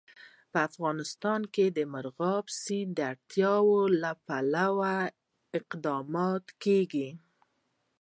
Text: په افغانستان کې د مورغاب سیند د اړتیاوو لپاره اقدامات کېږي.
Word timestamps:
په 0.51 0.57
افغانستان 0.69 1.41
کې 1.53 1.65
د 1.77 1.79
مورغاب 1.91 2.45
سیند 2.61 2.91
د 2.97 2.99
اړتیاوو 3.11 3.79
لپاره 4.03 4.89
اقدامات 5.59 6.45
کېږي. 6.63 7.09